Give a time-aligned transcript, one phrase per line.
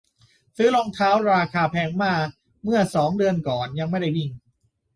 [0.57, 2.13] ซื้อรองเท้าราคาแพงมา
[2.63, 4.29] เมื่อสองเดือนก่อน ยังไม่ได้วิ่ง